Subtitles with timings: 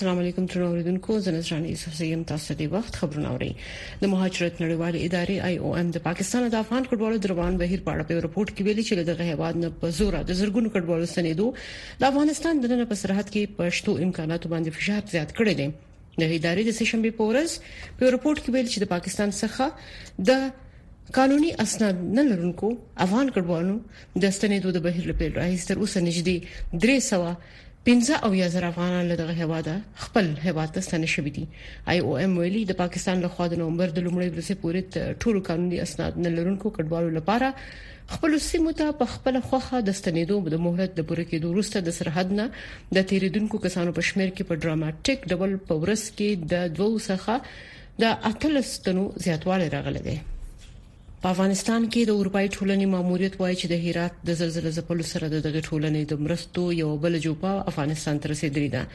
[0.00, 3.48] السلام علیکم تر اوریدونکو زه نصران یوسف زیم تاسو ته د وخت خبرونه اوري
[4.02, 7.96] د مهاجرت نړیوال ادارې آی او ام د پاکستان د افغان کډوالو دروان بهیر په
[7.96, 11.50] اړه په رپورت کې ویلي چې دغه هواد نه په زور د زرګونو کډوالو سنیدو
[12.04, 15.68] د افغانستان د نن په سرحد کې پښتو امکاناتو باندې فشار زیات کړی دی
[16.18, 21.52] د ادارې د سیشنبه پورز په رپورت کې ویلي چې د پاکستان څخه د قانوني
[21.68, 22.72] اسناد نه لرونکو
[23.08, 23.76] افغان کډوالو
[24.24, 27.58] د ستنېدو د بهیر لپاره راځي تر اوسه نږدې 300
[27.88, 31.44] پنځه او یا زر افغانان له دغه هواده خپل هواد ته ستنه شوې دي
[31.92, 34.80] آی او ام ویلي د پاکستان له خوا د نومبر د لومړۍ ورځې پورې
[35.24, 37.48] ټول قانوني اسناد نه لرونکو کډوالو لپاره
[38.14, 41.96] خپل سیمو ته په خپل خوخه د ستنېدو د مهلت د پوره کېدو وروسته د
[42.00, 42.46] سرحد نه
[42.98, 47.34] د تیریدونکو کسانو په شمیر کې په ډراماټیک ډول پورس کې د دوو څخه
[48.02, 50.16] د اتلستنو زیاتوالی راغلی دی
[51.24, 55.26] په افغانستان کې د اروپאי ټولنې ماموریت وایي چې د هرات د زلزلې زپلو سره
[55.32, 58.86] د دغه ټولنې د مرستو یو بل جوپا افغانستان ته رسیدلی ده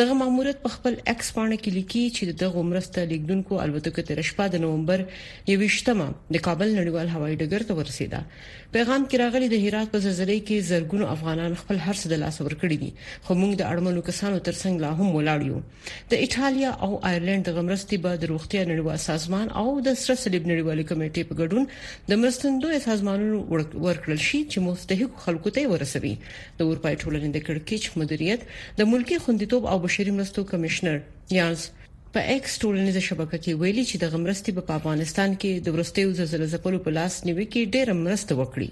[0.00, 4.46] دغه ماموریت په خپل ایکس باندې کې لیکي چې دغه مرسته لیکدونکو البته تر شپه
[4.54, 9.94] د نومبر 28مه د کابل نړیوال هوایي ډګر ته ورسیده پیغام کې راغلی د هرات
[9.94, 14.02] په زلزلې کې زرګونو افغانان خپل هرڅه د لاس ورکړي دي خو موږ د اړمنو
[14.10, 15.62] کسانو ترڅنګ لا هم ولاړ یو
[16.10, 20.50] د ایتالیا او آیرلند د غمرستي به د روغتي نړیوال سازمان او د سره سلیب
[20.54, 21.64] نړیوال کمیټې په ګډون
[22.10, 23.36] د مرستندوی سازمانونو
[23.84, 26.14] ورکړل شي چې مستحق خلکو ته ورسوي
[26.58, 28.40] د اروپای ټولنې د کړکیچ مدیریت
[28.80, 30.96] د ملکی خوندیتوب او بشري مرستو کمشنر
[31.38, 31.62] یانس
[32.16, 36.80] په ایکس ټولنیزه شبکه کې ویلي چې د غمرستي په افغانستان کې د ورستیو زلزلې
[36.88, 38.70] په لاس نیوي کې ډېر مرسته وکړي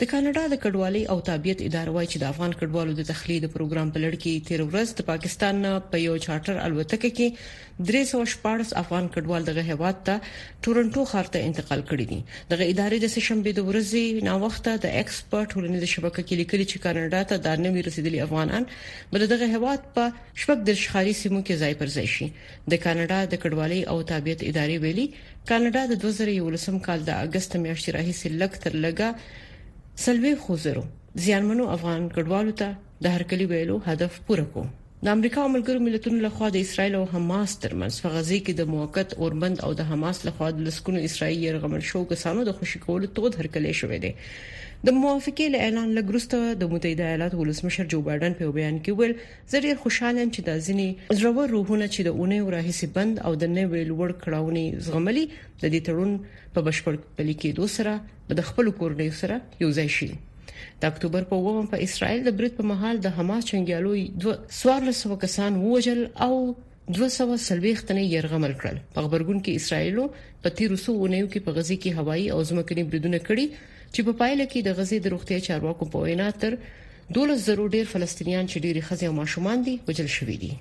[0.00, 3.88] د کاناډا د کډوالۍ او تابعیت ادارې وايي چې د افغان کډوالو د تخلید پروګرام
[3.96, 5.56] په لړ کې تیر ورځ د پاکستان
[5.92, 7.28] په یو چارټر الوتکه کې
[7.90, 10.14] 314 افغان کډوال دغه هیواد ته
[10.64, 12.18] تورنټو ښار ته انتقال کړي دي
[12.54, 16.78] دغه ادارې د شنبه د ورځې ناوخته د ایکسپرت ټولنې د شبکې کې لیکلي چې
[16.86, 18.62] کاناډا ته د نوې رسیدلي افغانان
[19.12, 20.04] بل دغه هیواد په
[20.42, 22.28] شپږ د شخاري سیمو کې ځای پر ځای شي
[22.74, 25.06] د کاناډا د کډوالۍ او تابعیت ادارې ویلي
[25.52, 29.42] کاناډا د 2011 کال د اگست میاشتې راهیسې لک تر لګه
[30.04, 30.84] سلوي خوزرو
[31.24, 32.68] زیانمنو افغان کډوالو ته
[33.02, 34.66] د هرکلی ویلو هدف پوره کوو
[35.04, 38.70] د امریکا او ملګرو ملتونو لخوا د اسرایل او حماس ترمنځ په غزې کې د
[38.74, 43.10] موقت اورمند او د حماس لخوا د لسکونو اسرایلی يرغمل شو کسانو د خوشی کولو
[43.20, 48.38] تود هرکلې شوې ده د موافقه له اعلان لګرسته د متحده ایالاتو ولسمشر جو بایدن
[48.42, 50.88] په بیان کې ویل زړه خوشاله چې د ځینی
[51.18, 55.80] زړور روحونه چې د اونې وراهسي بند او د نوې لوړ کړهونې زغملي د دې
[55.86, 56.20] تړون
[56.58, 60.10] په بشپړ پلي کېدو سره د خپل کورنۍ سره یو ځای شي
[60.84, 63.92] د اکتوبر په ومن په اسرائیل د برید په محل د حماس چنګیالو
[64.60, 66.34] سوار لسو کسان ووجل او
[66.98, 70.04] 240 تنه يرغمل کړل په خبرګون کې اسرائیلو
[70.42, 73.46] په تیروسو ونیو کې په غزي کې هوایی او ځمکني بریدونه کړي
[73.94, 76.58] چې په پایله کې د غزي د روغتي چارواکو په وینا تر
[77.22, 80.52] 12 زرو ډیر فلسطینیان چې ډیری خزي او ماشومان دي وجل شوې دي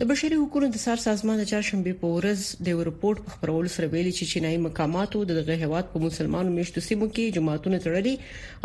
[0.00, 3.86] د بشري حقوقو د سار سازمان د چاړشمبه په ورځ د ریپورت په خبرولو سره
[3.92, 8.10] ویلي چې چینایي مقاماتو د دغه هیواد په مسلمانو میشتو سیمو کې جماعتونه تړلي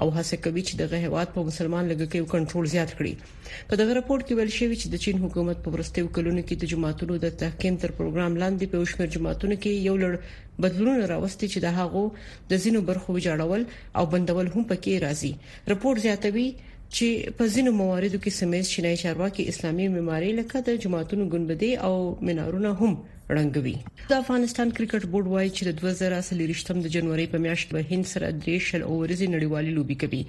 [0.02, 3.14] او هڅه کوي چې دغه هیواد په مسلمان لګکې کنټرول زیات کړي
[3.70, 6.72] په دغه ریپورت کې ویل شوی چې د چین حکومت په ورستیو کلونو کې د
[6.74, 11.64] جماعتونو د تحکیم تر پروګرام لاندې په وشمیر جماعتونو کې یو لړ بدلون راوستي چې
[11.68, 12.04] د هغو
[12.52, 13.64] د زینو برخو جوړول
[14.02, 15.34] او بندول هم پکې راځي
[15.76, 16.46] ریپورت زیاتوي
[16.96, 17.08] چې
[17.38, 21.96] په ځینو مواردو کې سمیز چینای چارواکي اسلامي معماری لکه د جماعتونو ګنبدي او
[22.28, 22.94] منارونه هم
[23.38, 23.74] ړنګوي
[24.10, 27.88] د افغانستان کرکټ بورډ وایي چې د 2000 اصلي رښتم د جنوري په میاشت کې
[27.92, 30.22] هند سره درې شل اووريزي نړیوالې لوبي کوي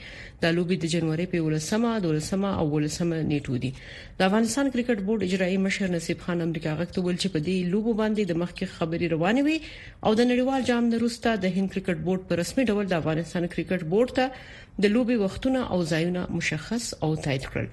[0.44, 3.70] دا لوبي د جنوري په 18مه 12مه او 18مه نیټو دي
[4.18, 7.90] د افغانستان کرکټ بورډ اجرایي مشر نصیب خان امریکا غوښتل ول چې په دې لوبو
[8.00, 9.56] باندې د مخکې خبري روانې وي
[10.06, 13.42] او د نړیوال جام نه وروسته د هند کرکټ بورډ په رسمي ډول د افغانستان
[13.56, 14.26] کرکټ بورډ ته
[14.86, 17.68] د لوبي وختونه او ځایونه مشخص او تایید کړل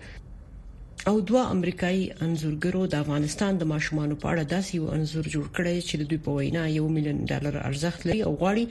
[1.09, 5.77] او دوه امریکایي انزورګرو د افغانستان د ماشومان په اړه داسې یو انزور جوړ کړی
[5.87, 8.65] چې د دوی په وینا یو میلیون ډالر ارزښت لري او غواړي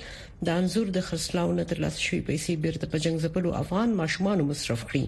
[0.47, 4.81] د انزور د خرڅلاو نه ترلاسه شوی پیسې بیرته په جنگ زپلو افغان ماشومان مصرف
[4.89, 5.05] کړي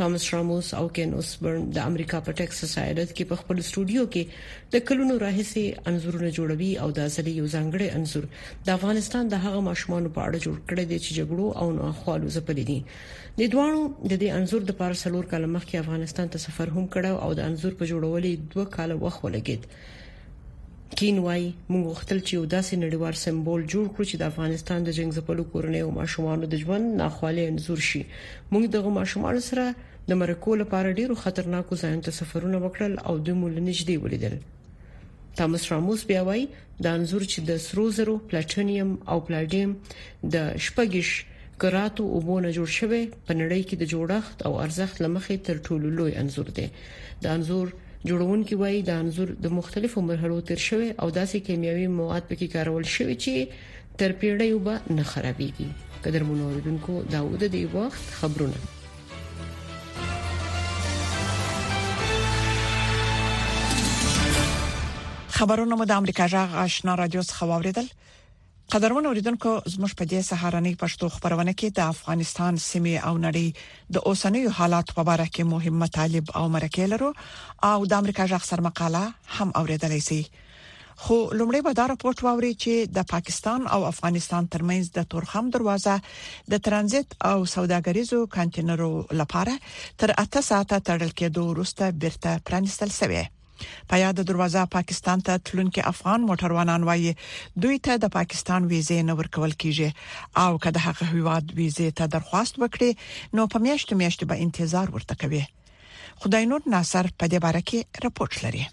[0.00, 4.22] ټامس راموس او کین اوسبرن د امریکا په ټیکساس ایالت کې په خپل سټوډیو کې
[4.76, 8.24] د کلونو راهیسې انزورونه جوړوي او د ځلې یو ځانګړي انزور
[8.70, 12.64] د افغانستان د هغه ماشومان په اړه جوړ کړی دی چې جګړو او ناخوالو زپلې
[12.70, 12.80] دي
[13.42, 17.40] د دوانو د دې انزور د پارسلور کلمخ کې افغانستان ته سفر هم کړو او
[17.40, 19.62] د انزور په جوړولو دوه کال وخت ولګید
[20.98, 21.42] کین وای
[21.72, 25.42] موږ غوښتل چې یو داسې نړیوال سمبول جوړ کړو چې د افغانستان د جنگ زپلو
[25.52, 28.02] کورنۍ او ماشومان د ژوند ناخوالې انزور شي
[28.52, 29.64] موږ دغه ماشومان سره
[30.08, 34.36] د مرکو لپاره ډیرو خطرناکو ځایونو ته سفرونه وکړل او د مول نږدې ولیدل
[35.40, 36.42] تامس راموس بیا وای
[36.86, 39.70] دا انزور چې د سروزرو پلاټینیم او پلاډیم
[40.36, 41.08] د شپږش
[41.64, 45.86] کراتو او بونه جوړ شوی په نړۍ کې د جوړښت او ارزښت لمخې تر ټولو
[46.00, 46.66] لوی انزور دی
[47.24, 47.72] دا انزور
[48.08, 52.84] جوړونکي وایي دا انځور د مختلفو مرحلو تیر شوی او داسې کیمیاوي مواد پکې کارول
[52.94, 55.68] شوی چې تر پیړیو به نه خرابېږي
[56.06, 58.64] قدر منوریدونکو داوود دی وخت خبرونه
[65.40, 67.86] خبرونه مو د امریکا جغ آشنا رادیو څخه واوریدل
[68.74, 73.46] قدرمن اوریدونکو زموږ په دې سهارنۍ پښتو خبرونه کې د افغانستان سیمه او نړۍ
[73.96, 77.08] د اوسنیو حالات په اړه کې مهمه طالب او مرکه لرو
[77.70, 79.02] او د امریکا ځخ سر مقاله
[79.38, 80.20] هم اوریدلی سي
[81.02, 85.96] خو لومړی به دا راپورټ واوري چې د پاکستان او افغانستان ترمنځ د تورخم دروازه
[86.54, 88.92] د ترانزیت او سوداګریزو کانټینرو
[89.24, 89.54] لپاره
[90.00, 93.26] تر اته ساعته تړل کېدو وروسته بیرته پرانستل شوی دی
[93.88, 97.12] په یاد دروازه پاکستان ته تلونکي افغان موټروانان وایي
[97.64, 99.88] دوی ته د پاکستان ویزه نه ورکول کیږي
[100.44, 102.90] او که د هغه هیواد ویزه ته درخواست وکړي
[103.38, 105.42] نو په میاشتو میاشتو به انتظار ورته کوي
[106.22, 108.66] خدای نور ناصر په دې باره کې راپورټ لري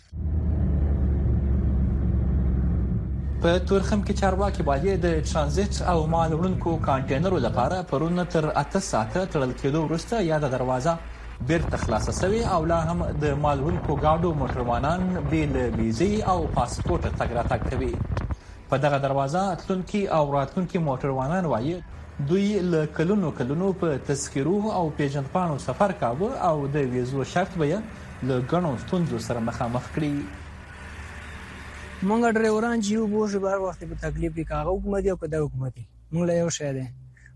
[3.42, 8.82] په تورخم کې چارواکي باندې د ترانزیت او مال وړونکو کانټینرو لپاره پرونه تر 8
[8.92, 10.96] ساعته تړل کېدو وروسته یاد دروازه
[11.46, 17.30] بیرته خلاصه شوې او لا هم د مالونکو گاډو موټروانان بیل ویزه او پاسپورت تګ
[17.38, 17.94] راتګ کوي
[18.70, 21.76] په دغه دروازه تلونکي او راتلونکي موټروانان وایي
[22.32, 27.78] دوی له کلونو کلونو په تذکرو او پیژندپانو سفر کاوه او د ویزو شرط وایي
[28.28, 30.14] له ګڼو ستونزو سره مخامخ کړي
[32.10, 35.74] مونږ ډرایوران چې وو شو بار وخت په تکلیف کې کاغه حکومت یو کده حکومت
[35.86, 36.86] مونږ له یو شاده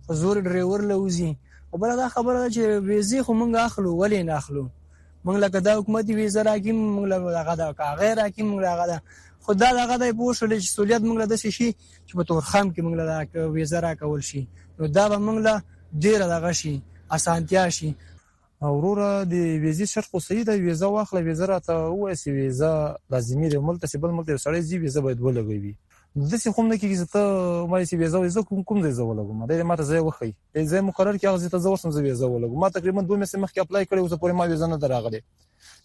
[0.09, 1.31] حضور ډرایور لوزي
[1.73, 4.69] او بل دا خبره ده چې ویزه خو مونږ اخلو ولې نه اخلو
[5.25, 7.07] مونږ لکه دا حکومت ویزه راکې مونږ
[7.37, 8.97] لکه دا کاغذ راکې مونږ لکه
[9.45, 11.67] خدا دغه د پوښل چې سہولیت موږ د شي
[12.07, 14.41] چې په تورخم کې موږ د ویزه را کول شي
[14.79, 15.53] نو دا به موږ له
[16.03, 16.75] ډیره دغه شي
[17.15, 17.89] اسانتیا شي
[18.63, 22.71] اوروره د ویزه شرط خو صحیح د ویزه واخله ویزه راته وایي ویزه
[23.11, 25.75] لازمي دی ملته بل ملته سړی زی ویزه باید ولګوي
[26.19, 27.21] د څه هم نه کیږي چې ته
[27.71, 30.31] مې سی ویزه ویزه کوم کوم ځای زو لګم دا ماته ځای وخی
[30.71, 33.57] ځای مقرر کی هغه ته زو سم زو ویزه ولګم ما تقریبا 2 میسه مخکې
[33.63, 35.19] اپلای کړی اوس پورې ما ویزه نه دراغله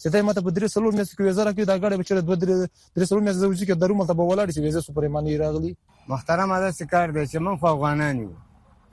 [0.01, 2.55] چې ته ماته په درې سلور میسه کې ویزه راکې دا غاړې بچره دوه درې
[2.97, 5.71] درې سلور میسه زو چې درو مته به ولاړ شي ویزه سپورې مانی راغلی
[6.11, 8.31] محترم ادا سکار دی چې من افغانان یو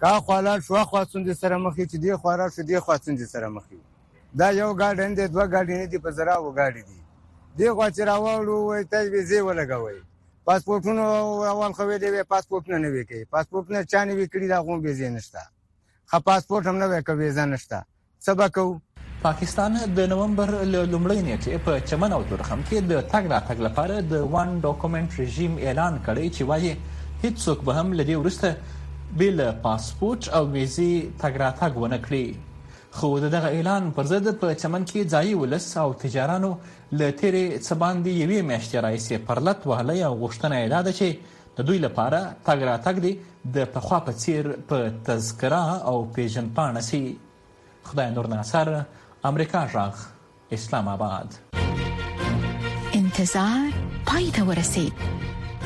[0.01, 3.47] کا خلال شو خاصون دي سره مخې چې دی خورا شو دی خاصون دي سره
[3.57, 3.77] مخې
[4.39, 6.99] دا یو ګاډن دی دوه ګاډین دي په زرا و ګاډی دی
[7.59, 10.01] دی غوا چې راوړو وای ته ویزه ولګوي
[10.49, 11.05] پاسپورتونو
[11.51, 14.75] اول خو دې وي پاسپورت نه وي کوي پاسپورت نه چانه وی کړی دا غو
[14.87, 15.45] به زین نشته
[16.13, 17.81] خو پاسپورت هم نه وی کوي زین نشته
[18.29, 18.65] سبا کو
[19.23, 24.29] پاکستان د نومبر لومړۍ نیټه په چمن او درخم کې د تګ راتګ لپاره د
[24.35, 26.77] وان ډاکومېنټ رژیم اعلان کړی چې وایي
[27.25, 32.27] هیڅوک به هم لدی ورسته بل پاسپورت او ویزه تګ راتګ ونه کړي
[32.99, 36.49] خو د دغه اعلان پر ضد په چمن کې ځایي ولس او تجارانو
[36.99, 41.09] له تیرې څه باندې یوې میاشتې راهیسې پرلط وهلی او غوښتنه یې دا ده چې
[41.57, 43.13] د دوی لپاره تګ راتګ دی
[43.57, 47.01] د پخوا په څیر په تذکره او پیژندپاڼه سي
[47.89, 48.69] خدای نور ناصر
[49.31, 49.95] امریکا غږ
[50.59, 51.29] اسلام آباد
[53.01, 53.69] انتظار
[54.13, 54.95] پای ته ورسید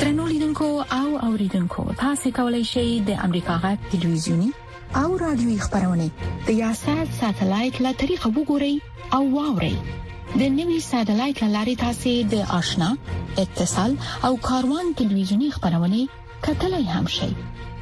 [0.00, 0.68] ترنو لیدونکو
[1.00, 4.50] او اوریدونکو تاسو کولی شئ د امریکا غږ ټلویزیونی
[4.96, 6.10] او رادیوي خبرونه
[6.46, 8.74] د یاشات ساتلایت له طریقه وګورئ
[9.14, 9.74] او واورئ
[10.40, 12.88] د نوي ساتلایت لاري تاسو د آشنا
[13.42, 13.92] اتصال
[14.28, 16.06] او کاروان ټلویزیونی خبرونه
[16.46, 17.30] کتلای هم شئ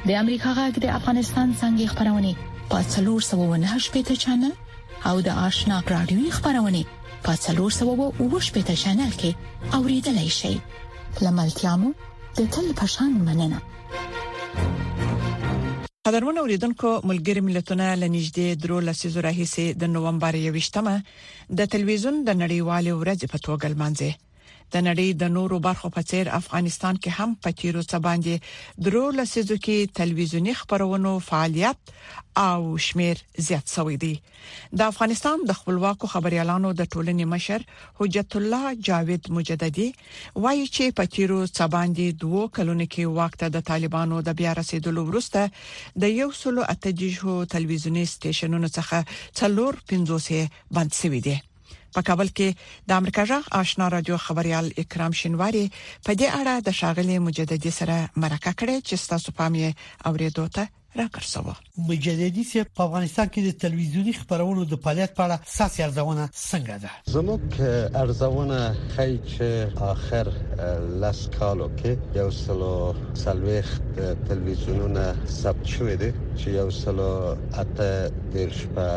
[0.07, 2.31] د امریکا غږ د افغانستان څنګه خبرونه
[2.75, 4.53] پاتلور 798 پټا چنل
[5.09, 6.81] او د آشنا رادیوي خبرونه
[7.29, 10.53] پاتلور 798 پټا چنل کې اوریدلای شئ
[11.23, 11.89] لملتیا مو
[12.37, 13.59] د تل پشان مننه
[16.07, 20.93] قدرمن اوریدونکو ملګری ملتونه لنیجدې درو لسیزو راهیسې د نومبر 28مه
[21.61, 24.11] د تلویزیون د نړیوالې ورځې په توګه لمانځي
[24.73, 28.35] د نړۍ د نورو برخو په څیر افغانستان کې هم په تیرو سباندې
[28.87, 31.77] درو لسیزو کې تلویزیونی خبرونو فعالیت
[32.47, 34.11] او شمیر زیات شوی دی
[34.79, 37.59] د افغانستان د خپلواکو خبريالانو د ټولنې مشر
[38.01, 39.87] حجت الله جاوید مجددي
[40.43, 45.45] وایي چې په تیرو سباندې دوو کلونو کې وخت د طالبانو د بیا رسیدلو وروسته
[46.05, 48.99] د یو سلو اتجهو تلویزیونی سټیشنونو څخه
[49.41, 50.41] څلور پنځوسه
[50.79, 51.37] بند شوی دی
[51.97, 52.49] په کابل کې
[52.87, 55.65] د امریکا جغ آشنا رادیو خبريال اکرام شینواری
[56.05, 59.65] په دې اړه د شاغلي مجددي سره مرکه کړې چې تاسو پامې
[60.09, 60.63] اوریدو ته
[61.01, 61.53] راکړسوه
[61.87, 66.75] مجددي سي په افغانستان کې د تلویزیونی خبرونو د فعالیت په اړه ساسي ارزونه څنګه
[66.83, 67.43] ده زموږ
[68.03, 68.59] ارزونه
[68.93, 70.25] خی چې اخر
[71.03, 72.71] لاس کالو کې یو سلو
[73.25, 73.67] سلويخ
[74.27, 75.05] تلویزیونونه
[75.41, 77.11] ثبت شوې دي چې یو سلو
[77.61, 77.91] اته
[78.33, 78.87] د شپه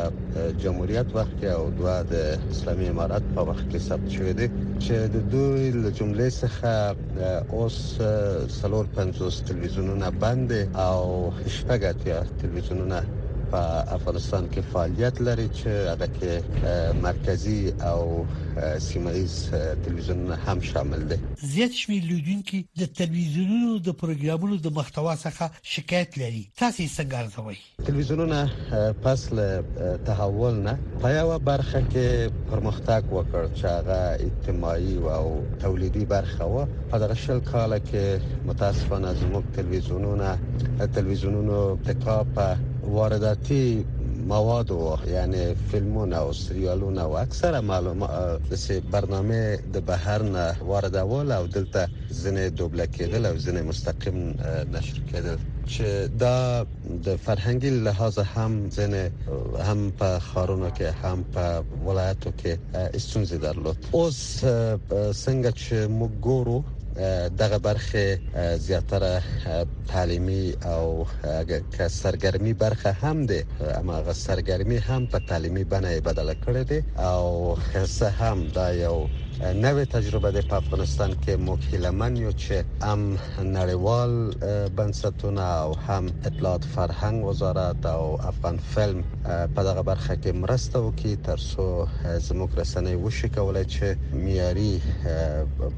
[0.63, 2.15] جمهوریت وخت او دوه د
[2.55, 4.49] اسلامي امارات په وخت کې ثبت شوې دي
[4.85, 6.73] چې د دوی له جملې څخه
[7.59, 7.79] اوس
[8.61, 10.51] سلور 50 تلویزیونونه بند
[10.87, 11.01] او
[11.57, 13.20] شپږ Dikkatli é, no televizyonuna.
[13.53, 13.61] په
[13.99, 18.03] افغانستان کې فعالیت لري چې هغه کې مرکزی او
[18.89, 19.35] سیمایز
[19.85, 21.19] تلویزیون هم شامل دي
[21.55, 27.57] زیات شمیر لیدونکو د تلویزیونونو د پروګرامونو د محتوا څخه شکایت لري تاسو څنګه ارزوي
[27.91, 35.33] تلویزیونونه پس له تحول نه په یو برخه کې پرمختګ وکړ چې هغه اجتماعي او
[35.67, 40.35] تولیدي برخه و په دغه شل کال کې متاسفانه زموږ تلویزیونونه
[40.99, 42.45] تلویزیونونو تکاپ
[42.85, 43.85] وارداتي
[44.29, 48.07] مواد او یعنی فلمونه او سریالونه او اکثره معلومه
[48.51, 54.19] د برنامه د بهر نه واردول او دلته زنه دوبله کېدل او زنه مستقیم
[54.73, 55.37] نشر کېدل
[55.73, 55.89] چې
[56.23, 56.67] دا
[57.05, 59.11] د فرهنګي لحاظ هم زنه
[59.69, 62.53] هم په خارونو کې هم په ولایتو کې
[62.99, 64.19] استونزې درلود اوس
[65.25, 66.59] څنګه چې موږ ګورو
[67.39, 68.21] دغه برخه
[68.59, 69.23] زیاتره
[69.89, 71.07] تعلیمی او
[71.79, 73.45] که سرګرمي برخه هم ده
[73.79, 79.07] اما غ سرګرمي هم په تعلیمی بنه بدله کړې ده او خصه هم دا یو
[79.65, 83.19] نوې تجربه ده په افغانستان کې موږ هیله من یو چې هم
[83.57, 84.13] نړیوال
[84.77, 91.17] بنسټونه او هم اطلاعات فرهنګ وزارت او افغان فلم په دغه برخه کې مرسته وکړي
[91.25, 91.65] ترڅو
[92.29, 93.91] زموږ رسنۍ وشي کولای چې
[94.25, 94.81] معیاري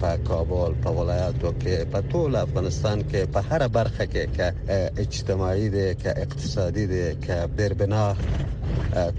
[0.00, 4.46] په کابل په ولایتو کې په ټول افغانستان کې په هر برخه کې که
[5.04, 8.14] اجتماعي دي که اقتصادي دي که بربناه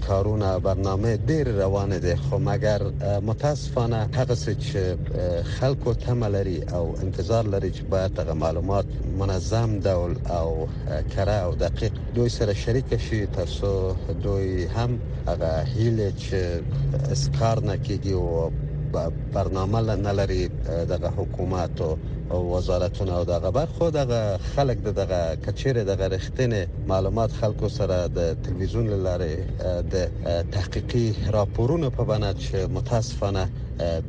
[0.06, 2.80] کارونه برنامه ډیر روان دي خو مګر
[3.28, 4.80] متاسفانه هغه څه چې
[5.56, 8.86] خلکو تمه لري او انتظار لري چې باید هغه معلومات
[9.20, 10.48] منظم ډول او
[11.14, 13.70] کره او دقیق دوی سره شریک شي تاسو
[14.24, 14.90] دوی هم
[15.30, 16.36] هغه هیله چې
[17.14, 18.52] اسکار نه کیږي او
[19.36, 20.42] برنامه نه لري
[20.92, 21.92] دغه حکومت او
[22.34, 28.86] وزارتونه او دغه برخو دغه خلک دغه کچیر دغه رښتینه معلومات خلکو سره د تلویزیون
[29.04, 29.30] لاره
[29.92, 29.94] د
[30.54, 31.06] تحقیقي
[31.36, 33.44] راپورونو په بنا چې متاسفانه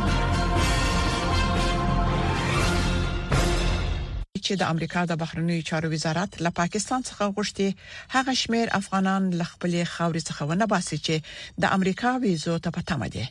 [4.45, 7.67] چې د امریکا د بهرنیو چارو وزارت له پاکستان څخه غوښتي
[8.15, 11.15] هغه شمیر افغانان لخپلې خاورې څخه ونه باسي چې
[11.65, 13.25] د امریکا ویزو ته پټم دي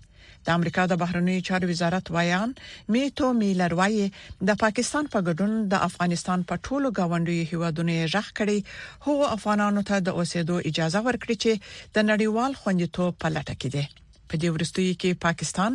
[0.47, 2.51] د امریکا د بهرنیو چارو وزارت وایان
[2.95, 4.07] میټو میلر وایي
[4.51, 8.59] د پاکستان په ګډون د افغانستان په ټولو گاونډیو هیوادونو یې ځخ کړي
[9.07, 11.53] هو افغانانو ته د اوسېدو اجازه ورکړي چې
[11.97, 13.85] د نړیوال خوندیتوب په لټه کې دي
[14.31, 15.71] په دې ورستیو کې پاکستان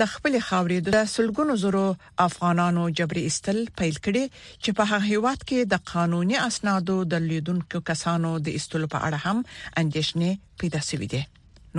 [0.00, 1.82] ل خپل خاورې د سلګونو زرو
[2.28, 4.24] افغانانو جبري استل پیل کړي
[4.62, 9.18] چې په هغه هیواد کې د قانوني اسنادو د لیدونکو کسانو د استلو په اړه
[9.26, 9.38] هم
[9.82, 10.30] اندیشنې
[10.62, 11.22] پیدا شوې دي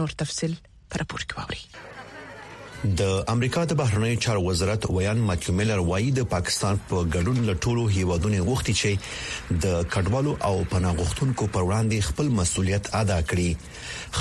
[0.01, 0.53] نور تفصيل
[0.91, 1.61] پر پورت کوي
[2.83, 7.83] د امریکا د بهرنیو چارو وزارت ویان ماتیو میلر وایي د پاکستان په ګډون لټولو
[7.97, 13.55] هیوادونو غوښتي چې د کډوالو او پناهغښتونکو پر وړاندې خپل مسولیت ادا کړي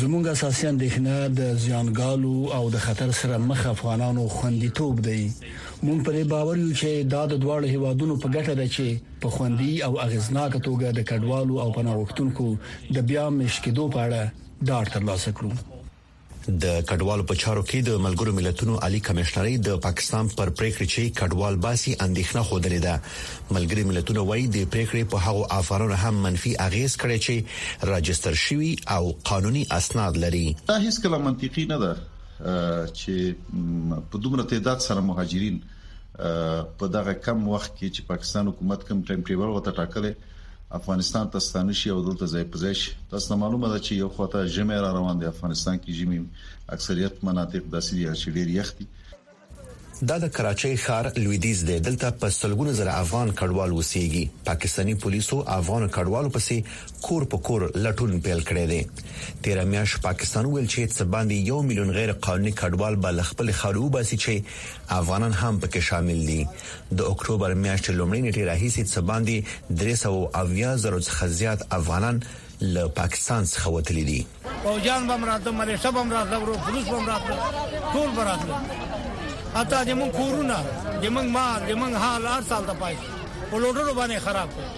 [0.00, 5.22] زمونږ اساسي اندېښنه د زیانګالو او د خطر سره مخ افغانانو خوندیتوب دی
[5.86, 8.86] مونږ پرې باور یو چې دا د دواړو هیوادونو په ګټه ده چې
[9.22, 12.46] په خوندي او اغیزناک توګه د کډوالو او پناهغښتونکو
[12.96, 14.22] د بیا مشکدو په اړه
[14.68, 15.52] ډاډ ترلاسه کړو
[16.48, 21.16] د کډوالو په چارو کې د ملګرو ملتونو عالی کمشنري د پاکستان پر پریکړه چې
[21.20, 22.94] کډوال باسي اندېښنه خوده ده
[23.56, 28.70] ملګری ملتونو وایي د پریکړې په هغه افرانو هم منفي اغیز کړي چې راجستر شوی
[28.96, 31.92] او قانوني اسناد لري دا هیڅ کله منطقي نه ده
[32.40, 35.60] چې په دومره تعداد سره مهاجرین
[36.78, 40.12] په دغه کم وخت کې چې پاکستان حکومت کم ټایم ټیبل وته ټاکلې
[40.76, 44.40] افغانستان ته ستانه شي او دلته ځای پځای شي تاسو معلومه ده چې یو خواته
[44.54, 46.18] ژمی را روان دي افغانستان کې ژمی
[46.74, 48.86] اکثریت مناطق داسې دي چې ډیر یخ دي
[50.06, 55.38] دا د کراچۍ ښار لویدیز دی دلته په سلګونو زره افغان کډوال وسیږي پاکستانی پولیسو
[55.54, 58.82] افغان کډوالو پسې کور په کور لټون پیل کړی دی
[59.46, 63.88] تیر میاش پاکستان ویل چې څه باندې یو میلیون غیر قانوني کډوال به خپل خارو
[63.96, 66.40] باسي چې افغانان هم پکې شامل دي
[67.00, 72.20] د اکتوبر میاشتې لومړۍ نیټه راهیسې څه باندې 300 اویا زره خزيات افغانان
[72.76, 74.26] له پاکستان څخه وتلي دي
[74.64, 79.16] او جان بمراته مریشه بمراته ورو پولیس بمراته ټول براتله
[79.56, 80.56] اته د مون کورونه
[81.02, 82.94] د مون مال د مون حال هر سال د پای
[83.50, 84.76] په لوټرو باندې خراب کړ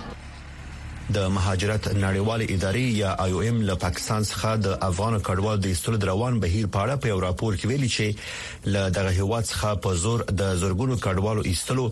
[1.14, 5.72] د مهاجرت نړیوال ادارې یا آی او ایم له پاکستان څخه د افغان کډوال د
[5.72, 9.94] ایستلو روان بهیر پاړه په یو راپور کې ویلي چې له دغه هیواد څخه په
[10.02, 11.90] زور د زورګونو کډوالو ایستلو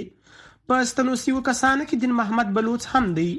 [0.72, 3.30] په ستنوسیو کسانو کې دین محمد بلوچ هم دی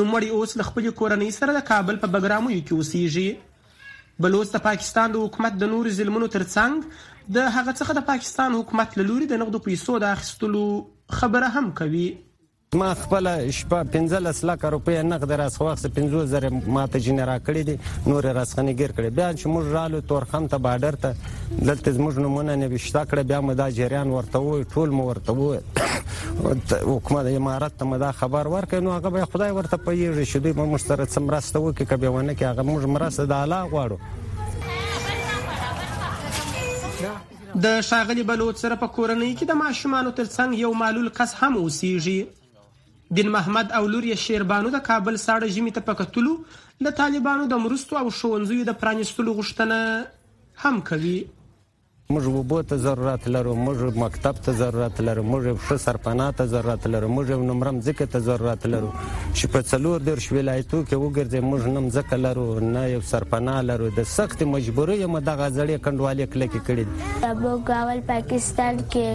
[0.00, 5.14] نوموړی اوس له خپل کورنۍ سره د کابل په بګرامو کې اوسیږي بلوچ د پاکستان
[5.14, 9.42] د حکومت د نور ظلمونو ترڅنګ د هغه څخه د پاکستان حکومت له لوري د
[9.44, 10.64] نقد پیسو د اخیستلو
[11.20, 12.06] خبره هم کوي
[12.76, 17.78] ما خپل شپه 15 لک روپۍ نقد راس خوښ 15000 ماته جن را کړی دي
[18.06, 21.14] نور راسخنه ګیر کړی بیا چې موږ رالو تورخم ته بارډر ته
[21.62, 25.60] دلته زموږ نمونه نه وشتا کړ بیا مدا جریان ورته وي ټول مو ورته وي
[26.82, 31.08] حکومت امارات ته مدا خبر ورکړ نو هغه به خدای ورته پیږي شې دوی مشترک
[31.16, 33.98] سمراسته وکړي کبه ونه کې هغه موږ مرسته د اعلی غواړو
[37.66, 42.20] د شاغلي بلوط سره په کورنۍ کې د ماشومان ترڅنګ یو معلول قص هم اوسېږي
[43.16, 46.32] دین محمد او لور یې شیربانو د کابل ساړه ژمي ته پکتلو
[46.86, 49.78] د طالبانو د مرستو او شونځیو د پرانیستلو غوښتنه
[50.64, 51.18] هم کوي
[52.14, 56.82] موږ وبو ته ضرورت لرو موږ مکتب ته ضرورت لرو موږ ښه سرپناه ته ضرورت
[56.92, 58.90] لرو موږ نمرم ځکه ته ضرورت لرو
[59.36, 62.44] چې په څلور درش ولایتو کې وګرځي موږ نم ځکه لرو
[62.74, 66.84] نه یو سرپناه لرو د سخت مجبورۍ یم د غزړې کندوالې کلکې کړې
[67.26, 69.06] د بوګاول پاکستان کې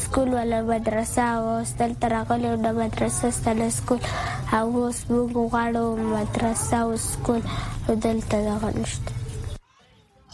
[0.00, 4.02] سکول ولا مدرسه او ستل ترغلو د مدرسې ستل سکول
[4.58, 7.42] او اوس موږ غواړو مدرسه او سکول
[8.04, 9.16] دلته دغه نشته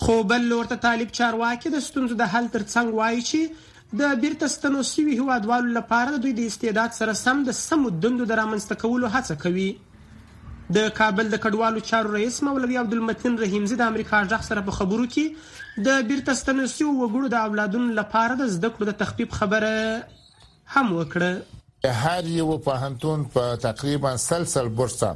[0.03, 4.81] خو بل ورته طالب چارواکي د ستونزو د حل ترڅنګ وایي چې د بیرته ستنو
[4.89, 9.37] سوي هوادوالو لپاره دوی د استعداد سره سم د سمو دندو د رامنځته کولو هڅه
[9.45, 9.69] کوي
[10.79, 15.07] د کابل د کډوالو چارو رئیس مولوی عبدالمتین رحیمزی د امریکا ځخ سره په خبرو
[15.15, 19.73] کې د بیرته ستنو سوي وګړو د اولادونو لپاره د زده کړو د تخفیف خبره
[20.77, 25.15] هم وکړه هر یو په هنتون په تقریبا سلسل برسه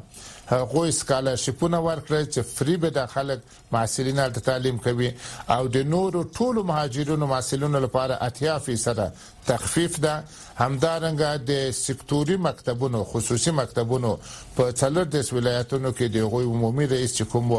[0.50, 3.40] هغه سکالرشپونه ورکړي چې فری به د خلک
[3.72, 5.08] محصلین ته تعلیم کوي
[5.56, 9.02] او د نورو ټولو مهاجرونو محصلینو لپاره اتیا فیصد
[9.48, 10.14] تخفیف ده
[10.61, 14.14] همدارنګه د سکتوري مکتبونو خصوصي مکتبونو
[14.56, 17.54] په څلور د ولایتونو کې د غوي عمومي رئیس چې کوم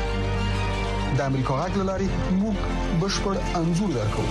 [1.19, 2.05] د امریکا غږ لاري
[2.41, 2.55] موږ
[2.99, 4.23] بشپړ انزور درکو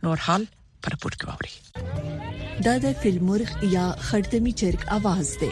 [0.07, 0.47] نور حال
[0.85, 1.96] پر پورت کوي
[2.65, 5.49] دا د فلمورغ یا خړتمي چرګ आवाज دی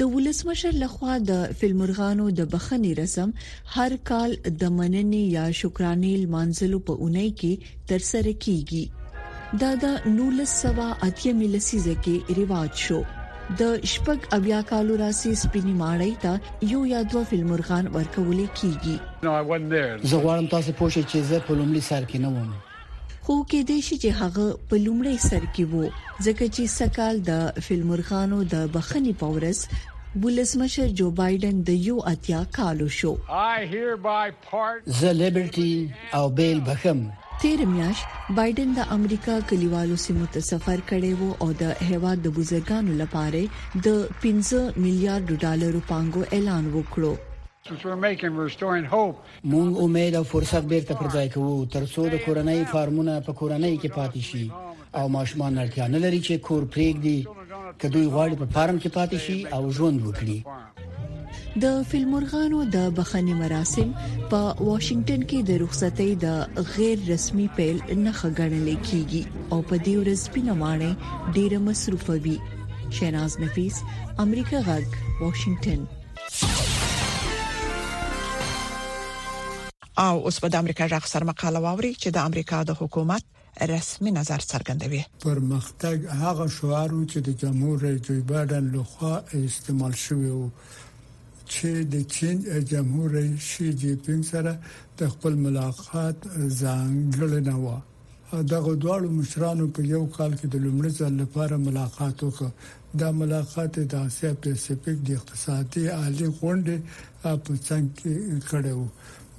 [0.00, 3.32] د ولسمشر لخوا د فلمرغانو د بخنی رسم
[3.76, 11.38] هر کال د مننې یا شکرانې لمانځلو په اونۍ کې ترسره کیږي دا د 1980
[11.42, 13.02] ملسیزه کې ریواج شو
[13.60, 20.22] د شپږ اویا کالو راسي سپینی ماړی ته یو یا دوه فلمرغان ورکول کیږي زه
[20.26, 22.63] غواړم تاسو پوښتنه چې زه په لومړي سر کې نه وم
[23.26, 25.84] خو کې د شي چې هغه په لومړی سر کې وو
[26.24, 29.60] ځکه چې سکال د فلمرغانو د بخنی پورس
[30.24, 37.00] بولسمشر جو بایدن د یو اتیا کالو شو زه لیبرټي او بیل بخم
[37.44, 38.04] تیر میاش
[38.42, 43.44] بایدن د امریکا کلیوالو سیمو ته سفر کړی وو او د هیواد د بزرګانو لپاره
[43.76, 47.14] د 15 میلیارډ ډالرو پانګو اعلان وکړو
[49.52, 53.88] مونږ امید او فرصت بیرته پر ځای کوو ترڅو د کورنۍ فارمونه په کورنۍ کې
[53.88, 54.50] پاتې شي
[55.02, 57.18] او ماشومان اړتیا نه لري چې کور پرېږدي
[57.80, 60.38] کدوې غواړي په فارم کې پاتې شي او ژوند وکړي
[61.64, 63.88] د فلمورغانو د بخښنې مراسم
[64.30, 66.26] په واشنگټن کې د رخصتۍ د
[66.76, 69.22] غیر رسمي پیل نه خګړل کیږي
[69.52, 70.90] او په دې ورځ پینمانه
[71.34, 72.36] ډیره مصروفه وي
[73.00, 73.76] شیناز نفیس
[74.28, 74.88] امریکا غږ
[75.26, 75.80] واشنگټن
[80.02, 83.22] او اوس په د امریکا ځخ سر مقاله واوري چې د امریکا د حکومت
[83.72, 89.12] رسمي نظر څرګندوي پرمختګ هغه شعار چې د جمهور رئیس جو بایدن لخوا
[89.44, 90.40] استعمال شوی او
[91.52, 92.36] چې د چین
[92.72, 94.52] جمهور رئیس شي جینپینګ سره
[95.02, 100.92] د خپل ملاقات ځانګړنه نه و دغه دواړو مشرانو په یو کال کې د لومړي
[101.02, 102.48] ځل لپاره ملاقات وکړ
[103.02, 106.76] دا ملاقات د آسیا پیسفیک د اقتصادي عالی غونډې
[107.44, 108.14] په څنګه کې
[108.50, 108.78] کړو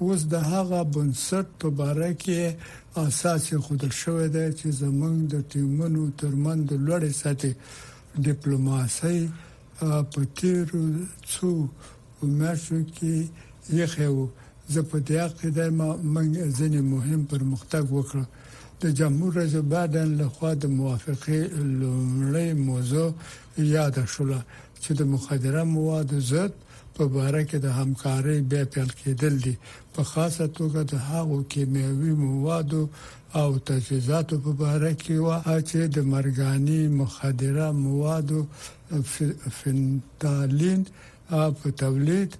[0.04, 2.42] اوس د هغه بنسټ په باره کې
[3.04, 7.52] اساس خودل شوې ده چې زمنګ د ټیمونو ترمن د لوړې ساتي
[8.26, 9.20] ډیپلوماسي
[10.10, 10.66] په تیر
[11.32, 11.50] څو
[12.38, 13.14] مېشو کې
[13.78, 14.20] یخو
[14.72, 16.26] زه په دې عقیده ما من
[16.58, 18.20] ځنې مهم پرمختګ وکړ
[18.84, 21.38] د جمهور رئیس بادن له خوا د موافقه
[21.80, 23.08] لومړی موضوع
[23.76, 24.30] یاد شول
[24.82, 26.52] چې د مخدره موادو زد
[26.96, 29.54] په باره کې د همکارۍ بیا پیل کېدل دي
[29.94, 32.82] په خاصه توګه د هغو کیمیاوي موادو
[33.40, 35.36] او تجهیزاتو په باره کې وه
[35.68, 38.40] چې د مرګاني مخدره موادو
[39.58, 40.80] فنتالین
[41.58, 42.30] په تولید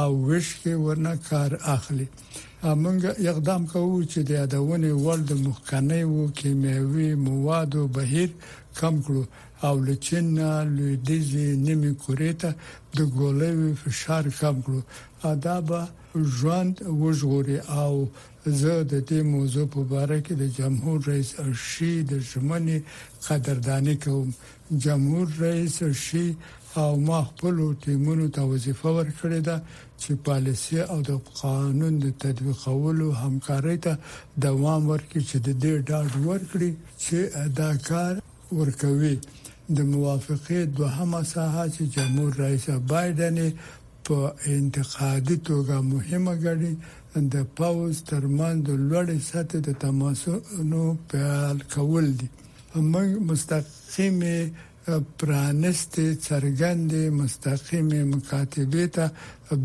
[0.00, 2.06] او وش کې ورنه کار اخلي
[2.82, 8.30] موږ اقدام کوو چې د یادونه ول د مخکنی وو کیمیاوي موادو بهیر
[8.80, 9.22] کم کړو
[9.62, 10.28] او لچین
[10.76, 11.20] له دې
[11.66, 12.50] نیمه کوریته
[12.96, 14.80] د ګولې فشار کم کړو
[15.32, 15.68] ادب
[16.36, 17.94] ژوند وژغوري او
[18.60, 21.30] زه د دې موضوع په اړه کې د جمهور رئیس
[21.70, 22.78] شي د شمني
[23.26, 24.26] قدردانی کوم
[24.84, 26.26] جمهور رئیس شي
[26.82, 29.56] او ما خپل ټیمونو ته وظیفه ورکړې ده
[30.02, 31.12] چې پالیسي او د
[31.42, 33.92] قانون د تطبیقولو همکارۍ ته
[34.46, 36.70] دوام ورکړي چې د دې ډاډ ورکړي
[37.02, 37.16] چې
[37.58, 38.14] دا کار
[38.60, 39.16] ورکوي
[39.76, 43.36] د موافقه دوهمه ساحه چې جمهور رئیس بایدن
[44.08, 44.16] په
[44.56, 46.72] انتقادي توګه مهمه ګڼي
[47.34, 52.28] د پاوز ترمن د لوړې سطح د تماسونو پیل کول دي
[52.92, 54.36] موږ مستقیمه
[55.20, 55.94] پرانست
[56.28, 59.06] څرګندې مستقیمه مکاتبه ته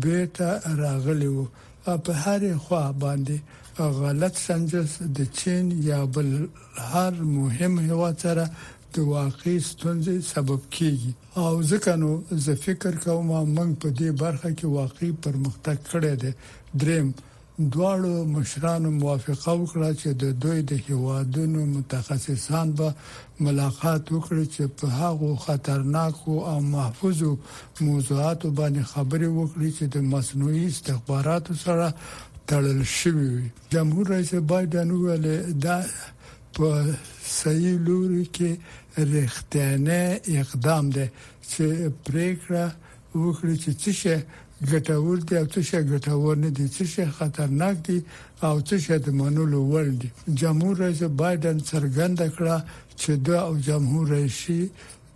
[0.04, 0.50] بیرته
[0.82, 1.44] راغلی وو
[2.04, 3.36] په هر خوا باندې
[4.02, 6.28] غلط سنجس د چین یا بل
[6.94, 8.44] هر مهم هوا سره
[8.94, 11.10] د واقع ستونزې سبب کیږي
[11.44, 12.10] او ځکه نو
[12.44, 13.26] زه فکر کوم
[13.56, 16.32] موږ په دې برخه کې واقعي پرمختګ کړی دی
[16.82, 17.06] دریم
[17.74, 22.88] دواړو مشرانو موافقه وکړه چې د دوی د هیوادونو متخصصان به
[23.46, 27.30] ملاقات وکړي چې په هغه خطرناکو او محفوظو
[27.86, 31.86] موضوعاتو باندې خبرې وکړي چې د مصنوعي استخباراتو سره
[32.48, 35.24] تړل شوی وي جمهور رئیس بایدن ویل
[35.66, 35.76] دا
[36.60, 36.72] په
[37.40, 38.50] صحیح لوري کې
[39.14, 40.00] رښتینه
[40.42, 41.06] اقدام دی
[41.50, 41.64] چې
[42.06, 42.66] پریکړه
[43.22, 44.16] وکړي چې څه شي
[44.70, 47.98] ګټور دي او څه شي ګټور نه دي څه شي خطرناک دي
[48.48, 50.08] او څه شي د منلو وړ دي
[50.40, 52.56] جمهور رئیس بایدن څرګنده کړه
[53.00, 54.40] چې د او جمهور رئیس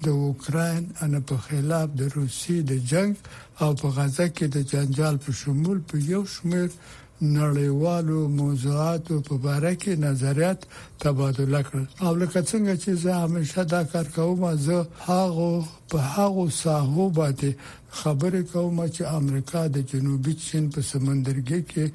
[0.04, 3.12] د اوکرين ان په خلاف د روسي د جنگ
[3.62, 6.68] او په غزه کې د جنجال په شمول په یو شمیر
[7.22, 10.64] نړیوالو موضوعاتو په اړه کې نظریات
[11.04, 15.50] تبادله کړل او لکه څنګه چې زه همیشه دا کار کوم زه هغه
[15.90, 17.50] په هغه ساحو باندې
[18.00, 21.92] خبرې کوم چې امریکا د جنوبي چین په سمندرګي کې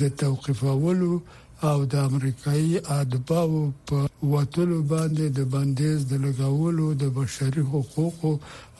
[0.00, 1.20] د توقفولو
[1.68, 3.96] او د امریکایي ادباو په
[4.32, 8.32] وټلو باندې د بندیز د لګولو د بشري حقوقو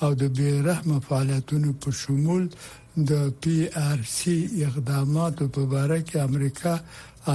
[0.02, 2.44] او د بیرحمه فعالیتونو په شمول
[3.06, 3.56] د پی
[3.88, 6.72] آر سی اقداماتو په اړه کې امریکا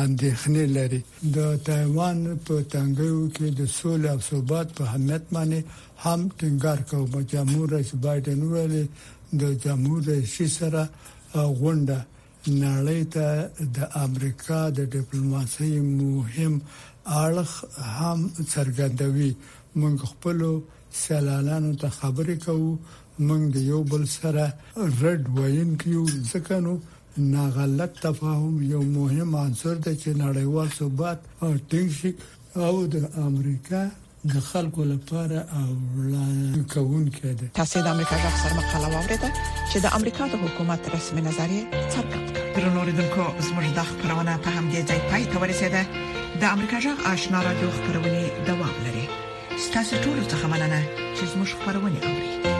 [0.04, 1.02] اندېښنې لري
[1.36, 5.62] د تایوان په تنګیو کې د سولې او ثبات په اهمیت باندې
[6.04, 8.82] هم ټینګار کوي جمهور رئیس بایدن ویلي
[9.44, 10.84] د جمهور رئیس سره
[11.60, 12.00] غونډه
[12.64, 13.28] نړۍ ته
[13.76, 16.54] د امریکا د ډیپلوماسي مهم
[17.24, 17.52] اړخ
[17.98, 18.20] هم
[18.54, 19.32] څرګندوي
[19.80, 20.40] موږ خپل
[21.04, 22.74] سیالانو ته خبرې کوو
[23.20, 24.46] موږ د یو بل سره
[25.02, 26.78] رډ وین کیو ځکه نو
[27.18, 32.16] ناغلط تفاهم یو مهم عنصر دی چې نړیوال ثبات او ټینګ
[32.68, 32.96] او د
[33.28, 33.82] امریکا
[34.32, 35.70] د خلکو لپاره او
[36.74, 39.30] کون کده تاسو د امریکا د افسر مقاله واوریده
[39.72, 44.56] چې د امریکا د حکومت رسمي نظریه څرګند کړه پر نوریدونکو زموږ د خبرونه په
[44.56, 45.82] هم دي ځای پای ته ورسیده
[46.46, 48.18] د امریکا جغ آشنا را د خبرونه
[48.50, 49.06] دوام لري
[49.66, 50.82] ستاسو ټول څه مننه
[51.16, 52.53] چې زموږ خبرونه اوري